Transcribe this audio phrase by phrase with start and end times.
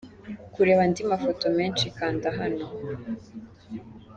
[0.53, 2.65] Kureba andi mafoto menshi kanda hano.